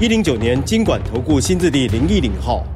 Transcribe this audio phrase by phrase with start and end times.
[0.00, 2.66] 一零九年金管投顾新字第零一零号。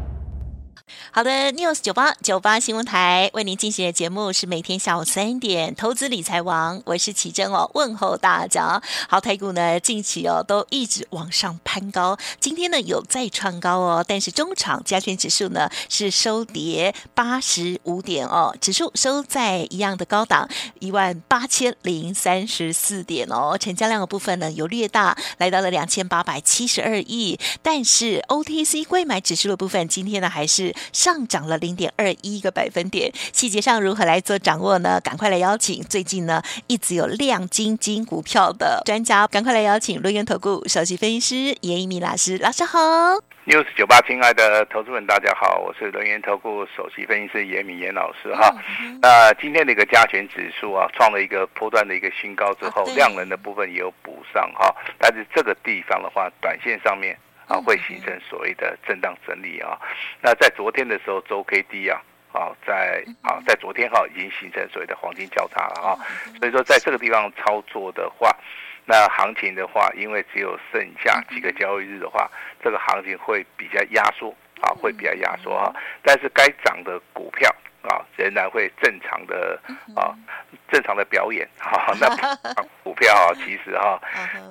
[1.11, 8.81] 好的，News 九八九八新闻台为您进行的节目是每天下午三点投资理财王，我是奇珍哦，问候大家。
[9.09, 20.47] 好，台股呢近期哦都一直往上攀高，今天呢有再创高哦，但是中场加权指数呢是收跌八十五点哦，指数收在一样的高档
[20.79, 35.01] 一万八千零三十四点哦，成交量的部分呢有略大，来到了两千八百七十二亿，但是 OTC 柜买指数的部分今天呢还是上涨了零点二一个百分点，细节上如何来做掌握呢？
[35.01, 42.81] 赶快来邀请最近呢一直有亮晶晶股票的专家，赶快来邀请轮源投顾首席分析师严一鸣老师，老师好。
[43.47, 48.53] News 九八，亲爱的投资们，大家好，我是轮源投顾首席分析师严一鸣严老师哈。
[49.01, 57.17] 那今天的一个加权指数啊，创了一个波段的一个新高之后，量能的部分也有补上哈，但是这个地方的话，短线上面。
[57.49, 59.79] 啊，会形成所谓的震荡整理啊。
[60.21, 61.99] 那在昨天的时候，周 K D 啊，
[62.31, 65.97] 啊，在啊，在昨天哈已经形成所谓的黄金交叉了啊。
[66.39, 68.37] 所以说，在这个地方操作的话，
[68.85, 72.31] 那行情的话，因为只有剩下几个交易日的话，
[72.63, 74.29] 这个行情会比较压缩
[74.61, 75.73] 啊，会比较压缩哈。
[76.03, 77.51] 但是该涨的股票
[77.83, 79.59] 啊，仍然会正常的
[79.97, 80.13] 啊，
[80.71, 81.95] 正常的表演哈。
[81.99, 82.09] 那
[82.85, 83.99] 股票啊，其实哈，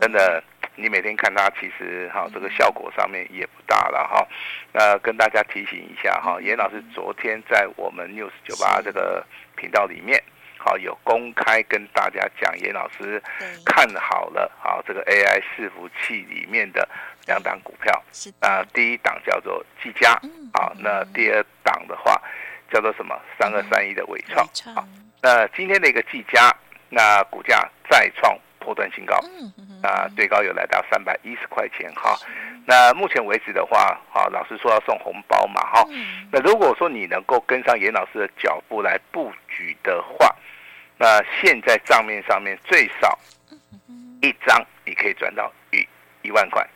[0.02, 0.44] 真的。
[0.78, 4.28] 你每天看它，其实哈这个效果上面也不大了哈。
[4.72, 9.25] 那跟大家提醒一下哈，严老师昨天在我们 News 九八这个
[9.56, 10.24] 频道里面，
[10.57, 13.22] 好有公开跟大家讲，严老师
[13.66, 16.88] 看好了啊这个 AI 伺服器里面的
[17.25, 18.03] 两档股票。
[18.41, 20.13] 啊，第一档叫做技嘉，
[20.53, 22.22] 啊，那第二档的话
[22.72, 23.19] 叫做什么？
[23.40, 24.46] 三二三一的伟创。
[24.75, 24.88] 好，
[25.23, 26.56] 那今天的一个技嘉，
[26.90, 29.16] 那股价再创波段新高。
[29.81, 32.17] 啊，最高有来到三百一十块钱哈。
[32.66, 35.88] 那目前为止的话，哈，老师说要送红包嘛哈。
[36.29, 40.35] 那如果说你能够跟上严老师的脚步来布局的话，
[40.97, 43.17] 那现在账面上面最少
[44.22, 45.88] 一张你可以赚到一
[46.28, 46.67] 一万块，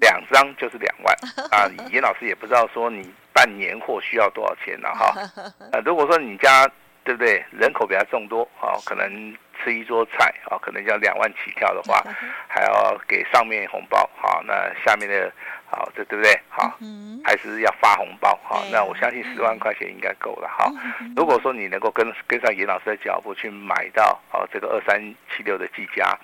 [0.00, 1.16] 两张就是两万
[1.50, 1.66] 啊。
[1.90, 5.14] 严老师也不知道说你办年货需要多少钱啊哈。
[5.72, 6.70] 呃，如果说你家
[7.02, 9.34] 对不对人口比较众多，好可能。
[9.64, 12.04] 吃一桌菜啊，可能要两万起跳的话，
[12.46, 14.52] 还要给上面红包好，那
[14.84, 15.32] 下面的
[15.66, 16.38] 好，这对不对？
[16.50, 16.78] 好，
[17.24, 20.70] 还是要发红包好，那我相信十万块钱应该够了哈。
[21.16, 25.00] 如果说你能够跟跟上严老师的脚步去买到哦这个二三
[25.34, 26.16] 七六的技嘉，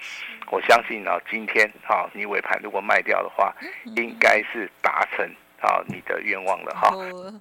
[0.51, 3.55] 我相信啊今天哈你尾盘如果卖掉的话，
[3.97, 5.29] 应该是达成。
[5.61, 6.91] 好，你的愿望了哈。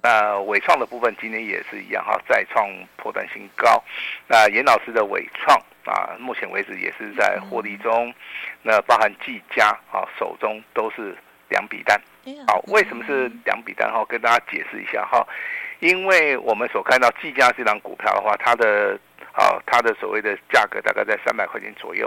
[0.02, 3.82] 那纬创的部分今天也是一样哈，再创破断新高。
[4.28, 8.12] 那严老师的伟创啊，目前为止也是在获利中。
[8.62, 11.16] 那包含技嘉啊，手中都是
[11.48, 11.98] 两笔单。
[12.46, 14.04] 好，为什么是两笔单哈？
[14.06, 15.26] 跟大家解释一下哈。
[15.78, 18.98] 因为我们所看到技嘉这档股票的话，它的
[19.32, 22.06] 啊，它的所谓的价格大概在三百块钱左右。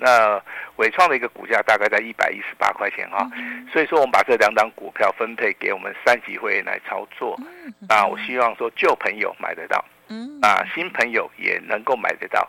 [0.00, 0.42] 啊，那
[0.76, 3.28] 伟创的一个股价大概在一百一十八块钱哈，
[3.72, 7.38] 所以说我们把这两档股票分配给我们三级会员来操作，
[7.88, 9.84] 啊，我希望说旧朋友买得到，
[10.42, 12.40] 啊，新朋友也能够买得到，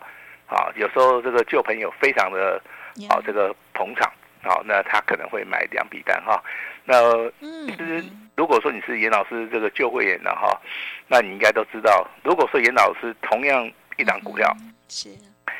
[0.48, 2.62] 啊，有时候这个旧朋友非常的
[3.10, 4.12] 啊这个捧场，
[4.42, 6.44] 好，那他可能会买两笔单哈，
[6.84, 8.04] 那其实
[8.36, 10.60] 如果说你是严老师这个旧会员的哈，
[11.08, 14.52] 那你应该都知道，如果说严老师同样一档股票
[14.90, 15.10] 是。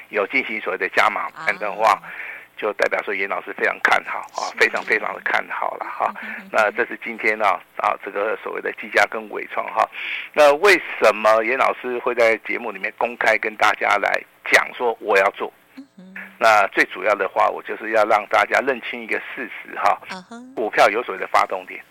[0.10, 2.02] 有进行所谓的加码盘的话，
[2.58, 6.14] 就代表说严老师非常看好啊，非常非常的看好了哈。
[6.52, 7.46] 那这是今天呢
[7.78, 9.88] 啊，这个所谓的技嘉跟伟创哈。
[10.34, 14.22] 那为什么严老师会在节目里面公开跟大家来
[14.52, 15.52] 讲说我要做？
[16.40, 20.00] 那最主要的话，我就是要让大家认清一个事实哈，
[20.56, 21.84] 股票有所谓的发动点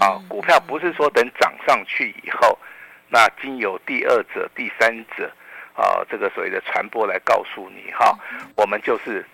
[0.00, 2.58] 啊，股票不是说等涨上去以后，
[3.08, 5.30] 那经由第二者、第三者。
[5.74, 8.16] 啊，这个所谓的传播来告诉你哈，
[8.56, 9.26] 我们就是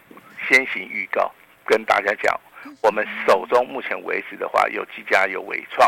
[0.49, 1.31] 先行预告，
[1.67, 2.39] 跟大家讲，
[2.83, 5.87] 我们手中目前为止的话，有几家有纬创。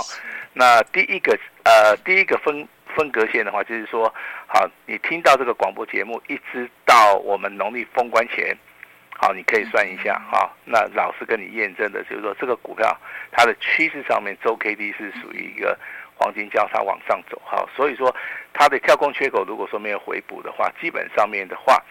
[0.52, 4.12] 那第一个呃，第一个分分隔线的话，就是说，
[4.46, 8.54] 好，你听到这个广播节目，一直到我们农历封关前，
[9.16, 10.52] 好，你可以算一下哈。
[10.66, 12.94] 那老师跟你验证的就是说，这个股票
[13.30, 15.78] 它的趋势上面周 K D 是属于一个
[16.22, 17.66] 黄金交叉往上走哈。
[17.76, 18.14] 所以说
[18.54, 21.82] 它的跳空缺口如果说没有回补的话，基本上面的话。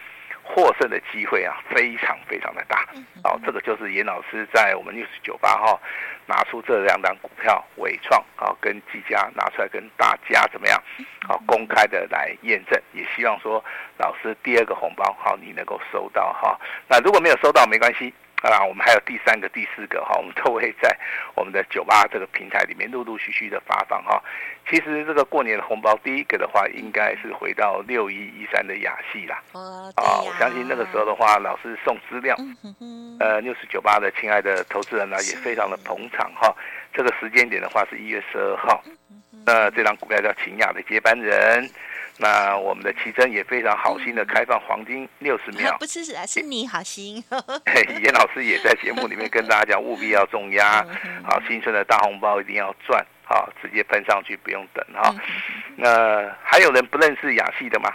[0.44, 2.84] 获胜的机会啊，非常非常的大。
[3.22, 5.80] 好，这个就是严老师在我们 News 九八号
[6.26, 10.82] 拿出这两档股票，伟创啊跟技嘉拿出来跟大家怎么样？
[11.28, 13.64] 好，公开的来验证，也希望说
[13.98, 16.58] 老师第二个红包好，你能够收到哈。
[16.88, 18.12] 那如果没有收到没关系。
[18.50, 20.96] 啊，我们还有第三个、第四个哈，我们都会在
[21.36, 24.22] 我们的九八这个平台里面陆陆续续的发放哈。
[24.68, 29.42] 其实这个过年的红包，第一个的话，应该是回到六一一三的雅戏啦。
[29.52, 32.36] 哦，啊，我相信那个时候的话，老师送资料，
[33.20, 36.54] 呃，六十九八的亲爱的投资人呢，也非常的捧场哈。
[36.92, 38.82] 这个时间点的话是一月十二号，
[39.46, 41.68] 那这张股票叫秦雅的接班人。
[42.22, 47.22] 那我们的奇珍也非常好心的开放黄金六十秒， 不是啊，是你好心。
[47.66, 50.86] 嘿，严老师也在节目里面跟大家讲，务必要重压，
[51.26, 55.14] 好，新春的大红包一定要赚，好，直接喷上去不用等哈。
[55.76, 57.90] 那还有人不认识雅系的吗？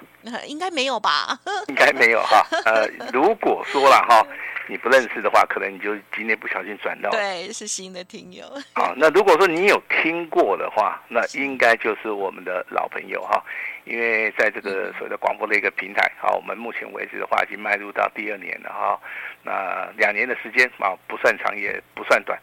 [0.47, 1.39] 应该没有吧？
[1.69, 2.43] 应该没有哈。
[2.65, 4.25] 呃，如果说了哈。
[4.69, 7.09] 你不认识的话，可能你就今天不小心转到。
[7.09, 8.43] 对，是新的听友。
[8.73, 13.41] 好，那如果说你有听过的话，那应该就是我们的老朋友哈。
[13.85, 18.99] 因为在这个所谓的广播的一个平台，好，我们目前为止的话，已经迈入到第二年了哈。
[19.41, 22.37] 那两年的时间啊，不算长也不算短。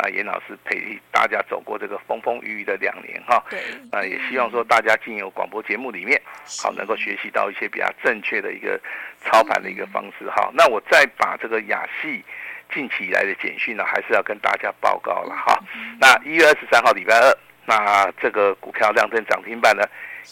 [0.00, 3.58] 那严老师陪大家走过这个风风雨雨的两年哈，对，
[3.90, 6.20] 啊，也希望说大家进入广播节目里面，
[6.62, 8.80] 好能够学习到一些比较正确的一个
[9.24, 10.50] 操盘的一个方式哈。
[10.54, 12.24] 那我再把这个雅戏
[12.72, 15.58] 近期以来的简讯呢，还是要跟大家报告了哈。
[15.98, 17.36] 那一月二十三号礼拜二，
[17.66, 19.82] 那这个股票亮灯涨停板呢，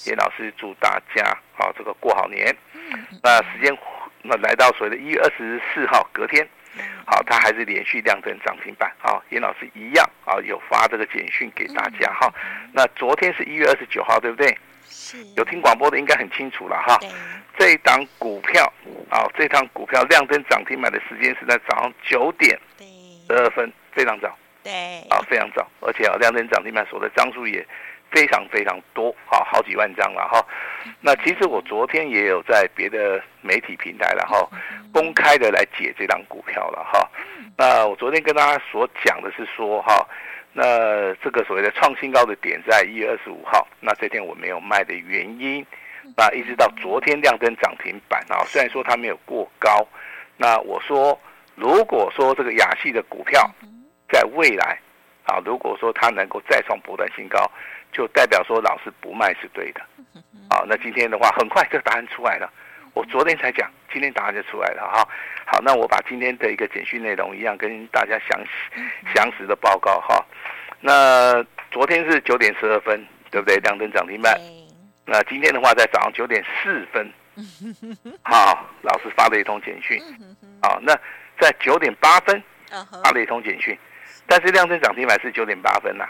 [0.04, 2.54] 严老师祝大家好这个过好年。
[3.20, 3.76] 那时间
[4.28, 6.46] 那来到所谓的一月二十四号隔天。
[7.06, 8.92] 好，它还是连续亮灯涨停板。
[8.98, 12.30] 好，严老师一样啊，有发这个简讯给大家哈。
[12.70, 14.54] 那昨天是一月二十九号，对不对？
[14.86, 15.24] 是。
[15.36, 16.98] 有听广播的应该很清楚了哈。
[17.56, 18.70] 这一档股票
[19.08, 22.58] 啊，这档股票亮灯涨停板的时间是在早上九点
[23.26, 24.36] 十二分，非常早。
[24.62, 24.72] 对。
[25.08, 27.66] 啊，非常早，而且啊，亮灯涨停板所的张数也。
[28.10, 30.44] 非常非常多，好，好几万张了哈。
[31.00, 34.48] 那其实我昨天也有在别的媒体平台然后
[34.92, 37.10] 公开的来解这档股票了哈。
[37.58, 40.06] 那我昨天跟大家所讲的是说哈，
[40.52, 45.64] 那这个所谓的创新高的点在一月二十五号，那这天我没有卖的原因，
[46.16, 49.86] 那一直到昨天亮灯涨停板啊，虽然说它没有过高，
[50.36, 51.18] 那我说
[51.54, 53.50] 如果说这个亚系的股票
[54.08, 54.78] 在未来
[55.24, 57.50] 啊，如果说它能够再创波段新高。
[57.96, 59.80] 就代表说老师不卖是对的，
[60.50, 62.52] 好，那今天的话很快这个答案出来了，
[62.92, 65.08] 我昨天才讲，今天答案就出来了哈。
[65.46, 68.82] 好，那我把今天的一个简讯内容一样跟大家详细
[69.14, 70.22] 详实的报告哈。
[70.78, 73.56] 那昨天是九点十二分，对不对？
[73.60, 74.38] 亮灯涨停板。
[75.06, 77.10] 那今天的话在早上九点四分，
[78.22, 79.98] 好，老师发了一通简讯。
[80.60, 80.92] 好，那
[81.40, 82.42] 在九点八分
[83.02, 83.74] 发了一通简讯。
[84.26, 86.04] 但是量增涨停板是九点八分呐，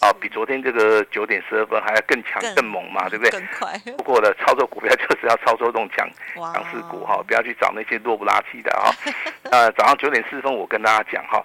[0.00, 3.30] 哦，比昨天这个九点十二分还要更强更猛嘛，对不对？
[3.30, 3.78] 更快。
[3.96, 8.90] 不过呢，操作股票就是要操作这种强强势股哈，不要去找那些弱不拉几的哈。
[9.52, 11.44] 呃，早上九点四分，我跟大家讲哈，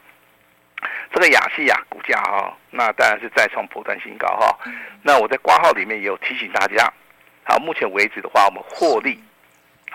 [1.13, 4.57] 这个亚系啊，股价哈，那当然是再创波段新高哈。
[5.01, 6.91] 那我在挂号里面也有提醒大家，
[7.43, 9.21] 好，目前为止的话，我们获利。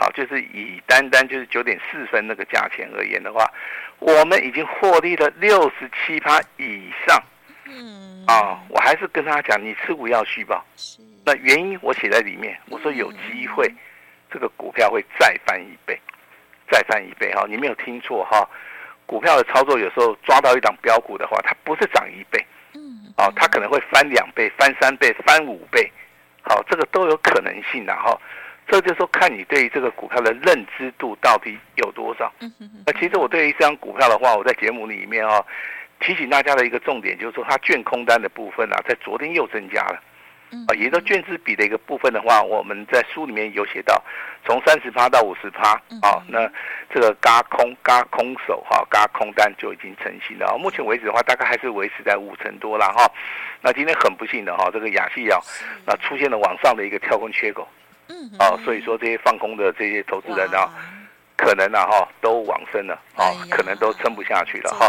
[0.00, 3.44] 好，就是以单单就是九点四分那个价钱而言的话，
[3.98, 7.22] 我们已经获利了六十七趴以上。
[7.66, 10.64] 嗯，啊，我还是跟他讲，你持股要续报。
[10.74, 11.02] 是。
[11.26, 13.70] 那原因我写在里面，我说有机会，
[14.32, 16.00] 这个股票会再翻一倍，
[16.70, 18.48] 再翻一倍哈，你没有听错哈。
[19.04, 22.42] 股票的操作有时候抓到一档标股的话，它不是涨一倍，
[22.72, 25.92] 嗯，哦，它可能会翻两倍、翻三倍、翻五倍，
[26.40, 28.18] 好，这个都有可能性的哈。
[28.70, 32.32] 这就是说，看你对于这个股票的认知度到底有多少。
[32.86, 35.44] 那其实我对于这张股票的话，我在节目里面啊，
[35.98, 40.00] 提醒大家的一个重点就是说，它券空单的部分啊，在昨天又增加了。
[40.66, 44.02] 啊，也就是券资比的一个部分的话，我们在书里面有写到，
[44.44, 45.72] 从三十趴到五十趴
[46.02, 46.48] 啊，那
[46.92, 50.56] 这个轧空轧空手哈，轧空单就已经成型了。
[50.58, 53.08] 目前为止的话，大概还是维持在五成多了哈。
[53.60, 55.38] 那今天很不幸的哈，这个亚细啊，
[55.86, 57.68] 那出现了往上的一个跳空缺口。
[58.10, 60.68] 嗯，哦，所以说这些放空的这些投资人啊，
[61.36, 64.88] 可能啊哈都往生了，哦，可能都撑不下去了哈。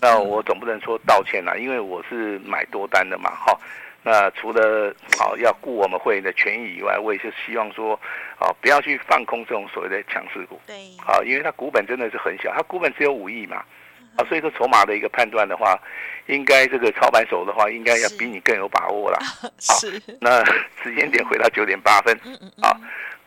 [0.00, 3.58] 那我总不能说道歉了，因为我是买多单的嘛哈。
[4.04, 7.98] 那除了好要顾我们会员的权益以外，我也是希望说，
[8.38, 10.60] 哦，不要去放空这种所谓的强势股。
[10.66, 10.74] 对。
[11.04, 13.62] 好，因为它股本真的是很小，它股本只有五亿嘛。
[14.16, 15.78] 啊，所以说筹码的一个判断的话，
[16.26, 19.18] 应该这个操盘手的话，应该要比你更有把握了。
[19.58, 19.90] 是。
[19.90, 20.44] 好，那
[20.82, 22.14] 时间点回到九点八分。
[22.60, 22.76] 啊，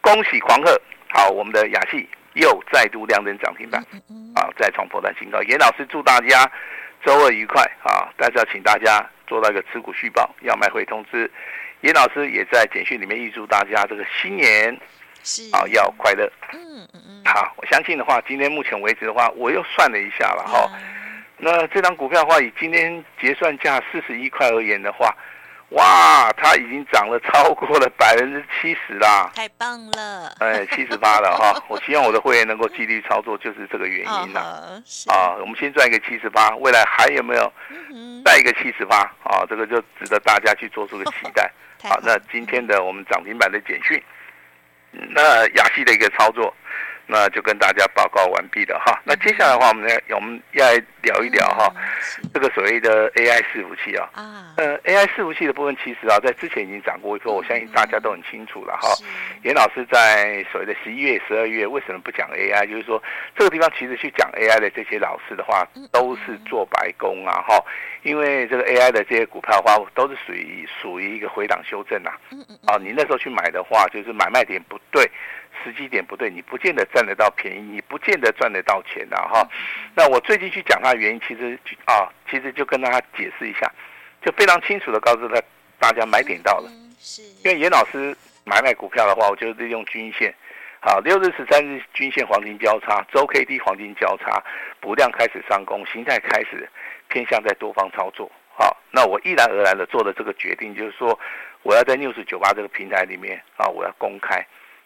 [0.02, 0.80] 恭喜狂贺！
[1.10, 3.82] 好，我们的雅戏又再度亮灯涨停板。
[4.36, 5.42] 啊，再创波段新高。
[5.44, 6.50] 严老师祝大家
[7.06, 8.12] 周二愉快啊！
[8.18, 11.32] 但是要请大家做到一个持股续报，要卖会通知。
[11.82, 14.76] 严老师也在简讯里面预祝大家这个新年
[15.26, 16.32] 是啊要快乐。
[16.54, 17.22] 嗯嗯。
[17.26, 20.72] 好，我相信的话，今天目前为止的话，我又算了一下了哈。
[21.38, 25.14] 那这张股票的话，以今天结算价四十一块而言的话，
[25.72, 29.30] 哇，它已经涨了超过了百分之七十啦！
[29.36, 30.32] 太棒了！
[30.40, 31.62] 哎，七十八了哈。
[31.68, 34.42] 我希望我的会员能够纪律操作，就是这个原因啦。
[35.08, 37.52] 啊，我们先赚一个七十八，未来还有没有
[38.24, 39.00] 再一个七十八？
[39.24, 41.52] 啊，这个就值得大家去做出个期待。
[41.84, 44.02] 好，那今天的我们涨停板的简讯，
[45.14, 46.54] 那亚系的一个操作。
[47.08, 49.00] 那就跟大家报告完毕了哈。
[49.04, 51.72] 那接下来的话，我们来我们要来聊一聊哈，
[52.34, 54.10] 这个所谓的 AI 伺服器啊。
[54.14, 54.54] 啊。
[54.58, 58.90] 呃，AI 伺服器的部分，其实啊，在之前已经讲过一波，我相信大家都很清楚了哈。
[59.44, 62.66] 严老师在所谓的十一月、十二月为什么不讲 AI？
[62.68, 63.02] 就是说，
[63.38, 67.64] 这个地方其实去讲 AI 的这些老师的话，都是做白工啊哈。
[68.04, 72.12] 因为这个 AI 的这些股票的话，都是属于属于一个回档修正呐。
[72.66, 75.10] 啊，你那时候去买的话，就是买卖点不对。
[75.64, 79.48] 时机点不对，你不见得占得到便宜，你不见得赚得到钱的哈。
[79.96, 83.72] 那我最近去讲它的原因，其实啊，其实就跟大家解释一下，
[84.22, 85.42] 就非常清楚的告诉他
[85.80, 86.70] 大家买点到了。
[87.00, 90.34] 是，因为严老师买卖股票的话，我就利用均线，
[90.82, 94.44] 好，六日、十三日均线黄金交叉，周 K D 黄金交叉，
[94.80, 96.70] 补量开始上攻，形态开始
[97.08, 98.32] 偏向在多方操作。
[98.58, 101.20] 好，那我毅然而然的做了这个决定，就是说
[101.64, 104.46] 我要在 News 九八这个平台里面啊，我要公开。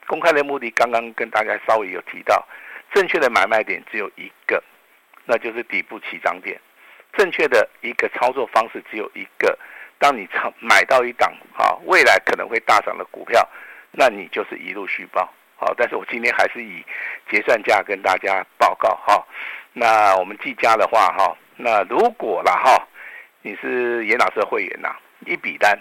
[0.10, 2.44] 公开的目的，刚刚跟大家稍微有提到，
[2.92, 4.62] 正确的买卖点只有一个，
[5.26, 6.60] 那就是底部起涨点。
[7.14, 9.56] 正确的一个操作方式只有一个，
[10.00, 13.48] 当你买买到一档啊，未来可能会大涨的股票，
[13.92, 15.32] 那你就是一路续报。
[15.56, 16.84] 好，但是我今天还是以
[17.30, 19.24] 结算价跟大家报告哈。
[19.74, 22.88] 那我们计价的话哈，那如果了哈，
[23.44, 24.96] 你是严老师的会员呐，
[25.28, 25.80] 一笔单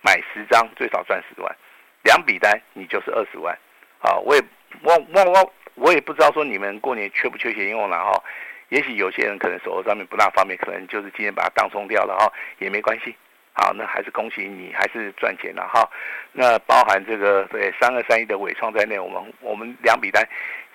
[0.00, 1.56] 买十张，最少赚十万。
[2.02, 3.58] 两笔单，你就是二十万，
[4.04, 4.42] 啊，我也
[4.82, 8.22] 我我我我也不知道说你们过年缺不缺钱用了哈，
[8.68, 13.16] 也许有些人可能手头上面不大方便，可能就是今天把它当冲掉了哈，也没关系，
[13.54, 15.88] 好，那还是恭喜你，还是赚钱了哈，
[16.32, 20.22] 那包含这个对三二三一的伟创在内，我们我们两笔单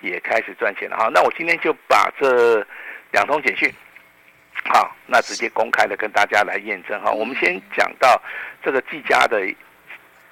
[0.00, 2.66] 也开始赚钱了哈，那我今天就把这
[3.12, 3.72] 两通简讯，
[4.64, 8.20] 好，那直接公开的跟大家来验证哈，我们先讲到
[8.60, 9.40] 这个技嘉的。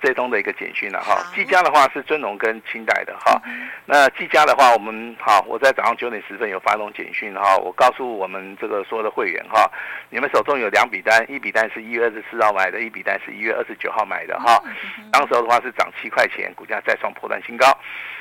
[0.01, 3.41] 这通的一个简讯了哈，技嘉的话是尊荣跟清代的哈，
[3.85, 9.71] 那技嘉的话我们好，我在早上九点十分有发动简讯哈，我告诉我们这个所有的会员哈，
[10.11, 14.63] 你们手中有两笔单，一笔单是一月二十四号买的，一笔单是一月二十九号买的哈，
[15.11, 17.67] 当时候的话是涨七块钱，股价再创破断新高，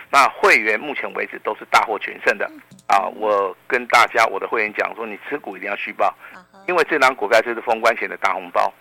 [0.10, 2.50] 那会员目前为止都是大获全胜的。
[2.88, 6.16] 啊，我跟大家我的会员讲说，你持股一定要续报。
[6.68, 8.72] 因为这档股票就是封关前的大红包，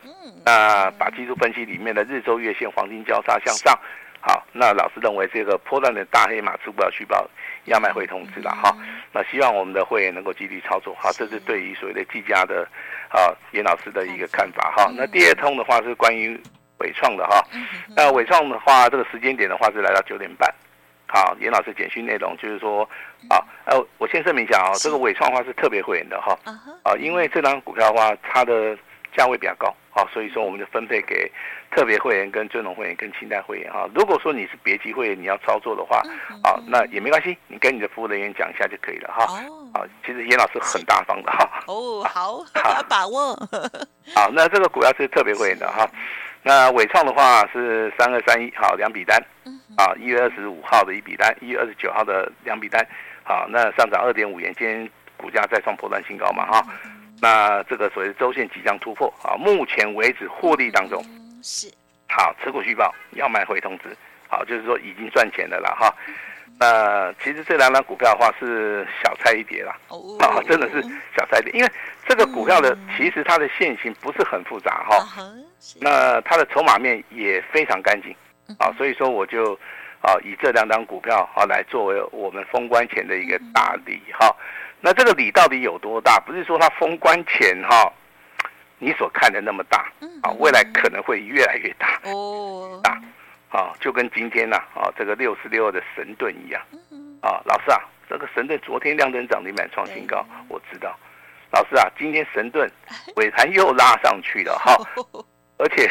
[0.45, 3.79] 那把技术分析里面的日周月线黄金交叉向上，
[4.21, 7.29] 好，那老师认为这个波段的大黑马持股要续报，
[7.65, 8.77] 要卖会通知了哈，
[9.13, 12.67] 那希望我们的会员能够积极操作，好，这是对于所谓的技嘉的
[13.09, 14.91] 啊严老师的一个看法哈。
[14.97, 16.39] 那第二通的话是关于
[16.79, 17.41] 伟创的哈，
[17.97, 20.53] 那伟创的话这个时间点的话是来到九点半。
[21.09, 22.83] 好，严老师简讯内容就是说，
[23.31, 26.37] 啊，呃，我先声明一下啊，这个伟创的话是特别会员的哈，
[26.83, 28.77] 啊，因为这张股票的话，它的
[29.17, 31.31] 价位比较高，啊，所以说我们就分配给
[31.71, 33.89] 特别会员、跟尊荣会员、跟清代会员哈。
[33.95, 35.99] 如果说你是别级会员，你要操作的话，
[36.43, 39.25] 啊，那也没关系，你跟你的服务人员讲一下就可以了哈。
[39.75, 41.49] 啊，其实严老师很大方的哈。
[41.67, 43.35] 哦，好，好， 把握。
[44.15, 45.89] 好，那这个股票是特别会员的哈。
[46.43, 49.21] 那伟创的话是三二三一，好，两笔单。
[49.77, 52.85] 啊，一月二十五号的一笔单，一月二十九号的两笔单，
[53.23, 56.67] 好，那上涨二点五元，今天股价再创波段新高嘛，哈，
[57.21, 61.05] 那这个所谓的周线即将突破，啊，目前为止获利当中，
[61.43, 61.71] 是，
[62.09, 63.95] 好，持股续报，要卖回通知，
[64.29, 65.95] 好，就是说已经赚钱的了，哈，
[66.59, 69.77] 那其实这两档股票的话是小菜一碟啦，
[70.21, 70.81] 啊，真的是
[71.15, 71.71] 小菜一碟，因为
[72.09, 75.07] 这个股票的其实它的线型不是很复杂，哈，
[75.83, 78.17] 那它的筹码面也非常干净。
[78.59, 79.55] 啊，所以说我就
[80.01, 84.35] 啊以这两档股票啊来作为我们封关前的一个大礼哈。
[84.81, 86.21] 那这个礼到底有多大？
[86.21, 87.93] 不是说它封关前哈
[88.79, 89.91] 你所看的那么大
[90.23, 93.01] 啊，未来可能会越来越大哦， 大。
[93.49, 96.61] 啊，就跟今天呐啊这个六十六的神盾一样
[97.23, 100.95] 啊，老师啊，这个神盾昨天亮灯涨停板创新高，我知道，
[101.53, 102.71] 老师啊，今天神盾
[103.15, 104.77] 尾盘又拉上去了哈，
[105.59, 105.91] 而且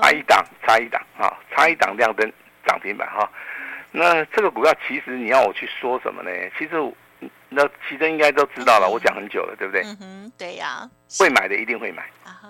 [0.00, 2.30] 差一档差一档啊，差一档亮灯
[2.64, 3.30] 涨停板哈，
[3.92, 6.30] 那这个股票其实你要我去说什么呢？
[6.58, 6.74] 其实。
[7.48, 9.80] 那其实应该都知道了，我讲很久了，对不对？
[9.82, 10.86] 嗯哼，对呀。
[11.18, 12.42] 会买的一定会买啊，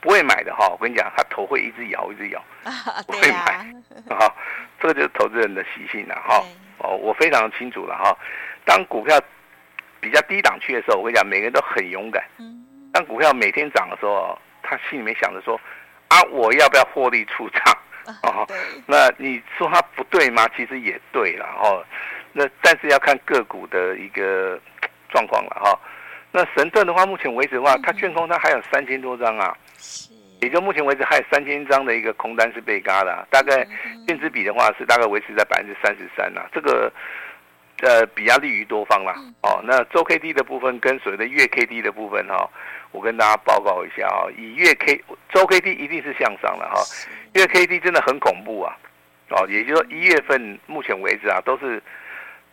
[0.00, 2.42] 不会买的哈，我跟你讲，他头会一直摇，一直摇，
[3.06, 3.66] 不会买
[4.08, 4.32] 啊。
[4.80, 6.42] 这个就是投资人的习性了哈。
[6.78, 8.16] 哦，我非常清楚了哈。
[8.64, 9.20] 当股票
[10.00, 12.24] 比较低档区的时候，我跟你讲，每个人都很勇敢。
[12.38, 15.60] 嗯当股票每天涨的时候，他心里面想着说
[16.08, 17.76] 啊，我要不要获利出场？
[18.22, 18.46] 哦，
[18.86, 20.48] 那你说它不对吗？
[20.56, 21.84] 其实也对了哈。
[22.32, 24.56] 那但是要看个股的一个
[25.08, 25.76] 状况了哈。
[26.30, 29.56] 那神盾的话，目前为止的话，它券空它还有三千多张啊，
[30.40, 33.66] 也就目前为止还有三千张的一个空单是被嘎的，大概
[34.06, 36.42] 净值比的话是大概维持在百分之三十三呐。
[36.52, 36.92] 这个
[37.80, 39.14] 呃比较利于多方啦。
[39.42, 39.60] 哦。
[39.64, 42.48] 那周 K D 的部分跟所谓的月 K D 的部分哈，
[42.92, 46.82] 我跟大家报告一下啊，以月 K 周 K D 一定是向上的哈，
[47.34, 48.76] 因为 K D 真的很恐怖啊。
[49.30, 51.82] 哦，也就是说一月份目前为止啊都是。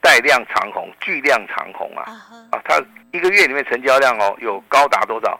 [0.05, 2.03] 带量长红，巨量长红啊！
[2.51, 2.77] 啊，它
[3.13, 5.39] 一个月里面成交量哦，有高达多少？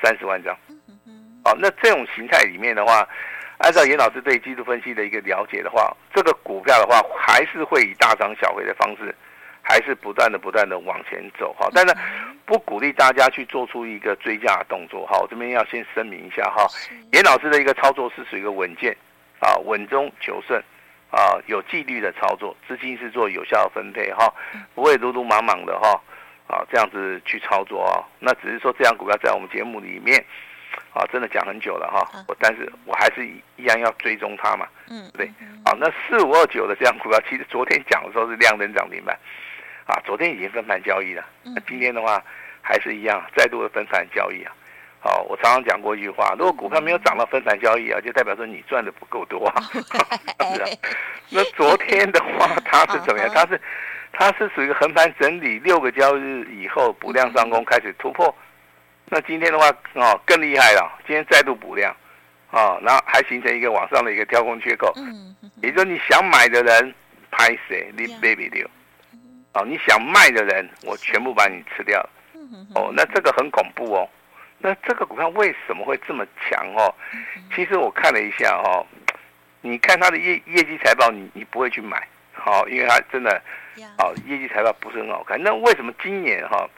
[0.00, 0.56] 三十万张。
[1.44, 3.04] 哦，那这种形态里面的话，
[3.58, 9.12] 按照严老师对技术分析的一个了解的话，这个股票的话，还是会以大涨小回的方式，
[9.64, 11.68] 还是不断的不断的往前走哈。
[11.74, 11.96] 但是
[12.46, 15.18] 不鼓励大家去做出一个追加的动作哈。
[15.18, 16.66] 我这边要先声明一下哈，
[17.12, 18.96] 严老师的一个操作是属于一个稳健
[19.40, 20.62] 啊，稳中求胜。
[21.10, 24.34] 啊，有纪律的操作，资金是做有效的分配哈，
[24.74, 25.90] 不会鲁鲁莽莽的哈，
[26.48, 30.18] 啊，这样子去操作啊，那只是说这样股票在我们节目里面，
[30.92, 35.30] 啊，真的讲很久了哈，我但是我还是一样要追踪它嘛，嗯，对，
[35.64, 39.16] 好，那四五二九的这样股票，其实昨天讲的时候是量能涨停板，
[39.86, 42.22] 啊，昨天已经分盘交易了，那今天的话
[42.62, 44.52] 还是一样，再度的分盘交易啊。
[45.00, 49.62] 好，我常常讲过一句话，如果股票没有涨到分盘交易啊，就代表说你赚的不够多 啊。
[51.28, 53.30] 那昨天的话，它是怎么样？
[53.34, 53.60] 它是，
[54.12, 58.34] 它是属于横盘整理六个交易日以后补量上攻开始突破。
[59.06, 61.94] 那今天的话，哦，更厉害了，今天再度补量，
[62.50, 64.90] 啊，然后还形成一个往上的一个跳空缺口。
[65.60, 66.94] 也就是说你想买的人
[67.30, 68.66] 拍谁，你 baby 掉。
[69.54, 72.04] 哦，你想卖的人，我全部把你吃掉。
[72.74, 74.08] 哦，那这个很恐怖哦。
[74.58, 76.94] 那这个股票为什么会这么强哦？
[77.54, 78.86] 其实我看了一下哦，
[79.60, 83.42] 你看它的业业绩财报，你你不会去买，好，因为它真的，
[83.98, 85.42] 哦，业绩财报不是很好看。
[85.42, 86.68] 那为什么今年哈，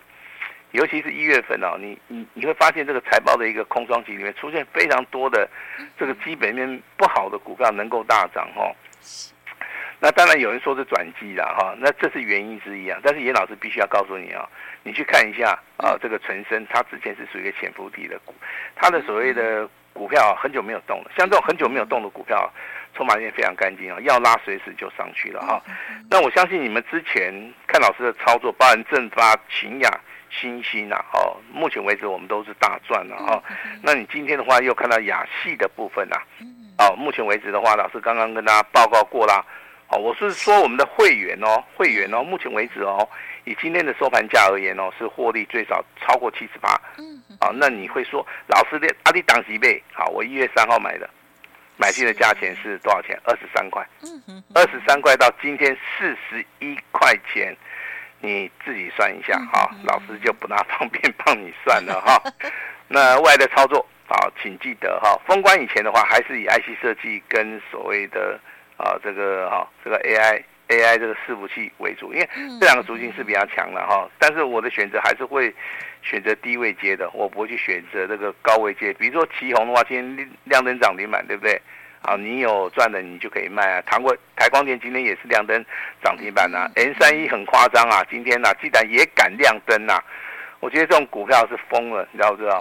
[0.72, 5.48] 尤其是一月份哦，你你你会发现这个财报的一个空窗期里面出现非常多的
[5.98, 8.72] 这个基本面不好的股票能够大涨哈。
[9.98, 12.98] 那当然有人说是转机了哈，那这是原因之一啊。
[13.02, 14.48] 但是严老师必须要告诉你啊，
[14.82, 18.34] 你去看一下啊，这个纯生它之前是属于一个潜伏底的股，
[18.74, 21.10] 它的所谓的股票很久没有动了。
[21.16, 22.52] 像这种很久没有动的股票，
[22.94, 25.62] 筹码面非常干净啊，要拉随时就上去了哈。
[26.10, 27.32] 那我相信你们之前
[27.66, 30.00] 看老师的操作，包含正发、秦雅。
[30.28, 33.42] 新兴啊，哦，目前为止我们都是大赚了哈。
[33.80, 36.20] 那你今天的话又看到亚细的部分啊，
[36.78, 39.46] 哦，目前为止的话，老师刚刚跟大家报告过了。
[39.88, 43.08] 哦，我是说我们的会员哦，会员哦，目前为止哦，
[43.44, 46.80] 以今天的收盘价而言哦，是获利最少超过七十八。
[46.98, 49.80] 嗯，啊，那你会说，老师的阿里档几倍？
[49.92, 51.08] 好，我一月三号买的，
[51.76, 53.16] 买进的价钱是多少钱？
[53.22, 53.86] 二十三块。
[54.02, 57.56] 嗯，二十三块到今天四十一块钱，
[58.20, 62.20] 你自己算一下哈，老师就不大方便帮你算了哈。
[62.88, 68.40] 那外的操作啊，请记得哈，封关以前的话，还是以 IC 设计跟所谓的。
[68.76, 72.28] 啊，这个哈、啊，这个 AI AI 这个伺服器为主，因为
[72.60, 74.08] 这两个族群是比较强的哈。
[74.18, 75.54] 但是我的选择还是会
[76.02, 78.92] 选择低位接的，我不会去选择这个高位接。
[78.94, 81.60] 比如说旗宏的话，今天亮灯涨停板，对不对？
[82.02, 83.82] 啊，你有赚的你就可以卖啊。
[83.82, 85.64] 台过台光电今天也是亮灯
[86.04, 86.70] 涨停板呐。
[86.74, 90.04] N 三一很夸张啊，今天呐、啊，既然也敢亮灯呐、啊，
[90.60, 92.60] 我觉得这种股票是疯了，你知道不知道？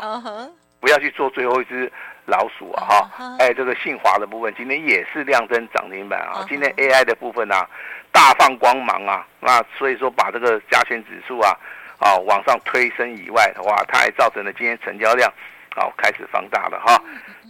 [0.79, 1.91] 不要去做最后一只。
[2.25, 6.45] 老鼠啊哈，哎，这个信华的部分今天也是亮灯涨停板啊。
[6.49, 7.67] 今天 AI 的部分啊，
[8.11, 11.51] 大放光芒啊，那所以说把这个加权指数啊，
[11.99, 15.31] 啊往上推升以外的话，它还造成了今天成交量
[15.75, 16.99] 啊开始放大了哈。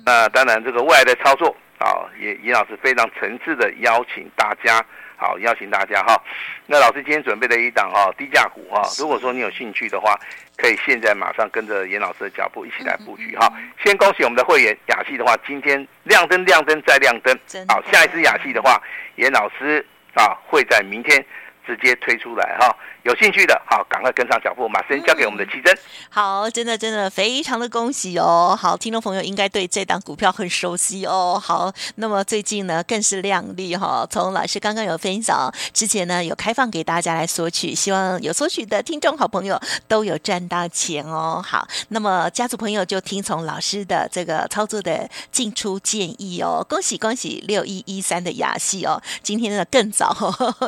[0.06, 4.86] 那当然这个未来的操作啊，也严老师非常诚挚的邀请大家，
[5.16, 6.22] 好邀请大家哈。
[6.68, 10.20] 那老师今天准备了一档哈低价股哈，如果说你有兴趣的话，
[10.58, 13.36] 可以现在马上跟着严老师的脚步一起来布局。
[13.36, 13.52] 哈。
[13.84, 17.38] 先恭喜我们的会员雅戏的话，今天亮灯亮灯再亮灯，
[17.68, 18.82] 好，下一次雅戏的话，
[19.15, 21.24] 严老师啊会在明天
[21.65, 22.75] 直接推出来哈。
[23.04, 25.80] 有兴趣的，好，赶快跟上脚步，马上交给我们的奇珍、嗯。
[26.10, 28.58] 好，真的真的非常的恭喜哦。
[28.60, 31.39] 好，听众朋友应该对这档股票很熟悉哦。
[31.39, 34.08] 好，那么最近呢更是亮丽哈、哦。
[34.10, 41.39] 从老师刚刚有分享，之前呢有开放给大家来索取，希望有索取的听众好朋友都有赚到钱哦。
[41.45, 46.65] 好，那么家族朋友就听从老师的这个操作的进出建议哦。
[46.67, 50.12] 恭喜恭喜，六一一三的雅戏哦，今天呢更早，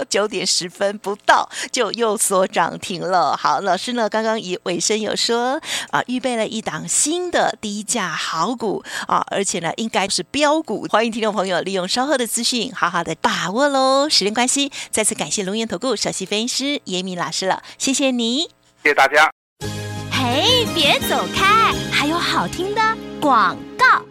[0.08, 2.18] 九点十分不到就又。
[2.28, 4.10] 所涨停了，好，老师呢？
[4.10, 10.86] 刚刚以尾声有说啊，预备了一档新的低价好股啊，而且呢，应该是标股。
[10.90, 14.10] 欢迎听众朋友利用稍后的资讯，好好的把握喽。
[14.10, 18.42] 时间关系，再次感谢龙岩投顾首席分析师严敏老师了，谢谢你，
[18.84, 19.30] 谢谢大家。
[20.12, 22.82] 嘿，别走开，还有好听的
[23.22, 24.04] 广告。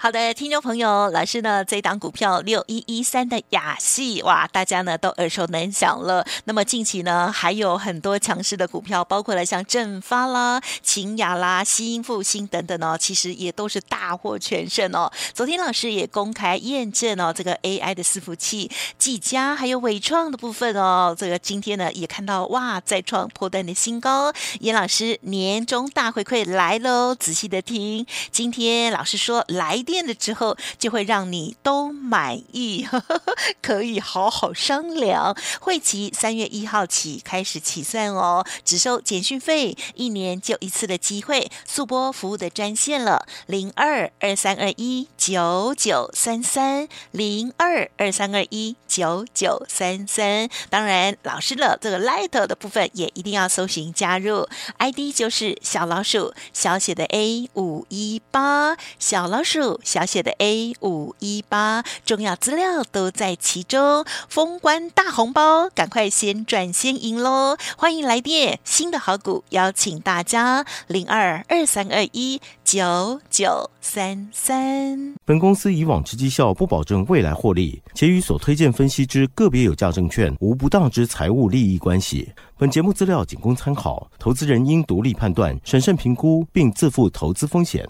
[0.00, 6.24] 好的，听众朋友，老师呢，这档股票六一一三的雅系，哇，大家呢都耳熟能详了。
[6.44, 15.10] 那么近期呢，还有很多强势的股票，包括了像正发啦、秦雅啦、新复兴等等哦，其实也都是大获全胜哦。
[15.34, 24.32] 昨天老师也公开验证哦，这个 AI 的伺服器技嘉还有伟创的部分哦，这个今天呢也看到哇，再创波段的新高。
[24.60, 29.84] 严老师年终大回馈来喽，仔细的听，今天老师说来。
[29.88, 33.22] 电了之后，就会让你都满意，呵呵，
[33.62, 35.34] 可以好好商量。
[35.60, 41.50] 会期三月一号起开始起算哦，只收简讯费，一年就一次的机会。
[41.66, 50.50] 速播服务的专线了，零二二三二一九九三三零二二三二一九九三三。
[50.68, 54.46] 当然，老师的这个 Light 的部分也一定要搜寻加入
[54.76, 59.77] ，ID 就是小老鼠小写的 A 五一八小老鼠。
[59.82, 67.56] 小写的 A 五一八，重要资料都在其中，封关大红包，赶快先赚先赢喽！
[67.76, 75.14] 欢迎来电，新的好股邀请大家零二二三二一九九三三。
[75.24, 82.30] 本公司以往之绩效不保证未来获利，且与所推荐分析之个别有价证券无不当之财务利益关系。
[82.56, 87.88] 本节目资料仅供参考，投资人应独立判断、审慎评估，并自负投资风险。